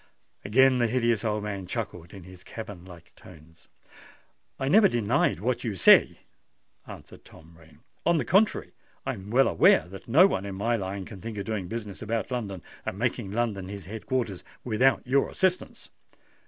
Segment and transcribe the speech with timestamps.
[0.43, 3.67] Again the hideous old man chuckled in his cavern like tones.
[4.59, 6.21] "I never denied what you say,"
[6.87, 7.81] answered Tom Rain.
[8.03, 8.71] "On the contrary,
[9.05, 12.01] I am well aware that no one in my line can think of doing business
[12.01, 15.89] about London, and making London his head quarters, without your assistance."